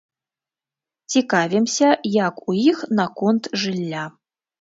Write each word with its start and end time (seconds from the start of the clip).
Цікавімся, 1.15 1.87
як 2.27 2.41
у 2.53 2.55
іх 2.71 2.81
наконт 3.01 3.43
жылля. 3.65 4.07